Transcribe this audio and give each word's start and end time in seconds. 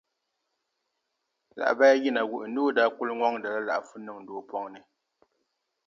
Lahabaya 1.57 1.93
yina 2.01 2.21
wuhi 2.29 2.47
ni 2.53 2.59
o 2.65 2.69
daa 2.77 2.93
kuli 2.95 3.13
ŋɔŋdila 3.19 3.59
laɣ'fu 3.67 3.95
niŋdi 4.05 4.31
o 4.39 4.41
pɔŋ'ni. 4.49 4.79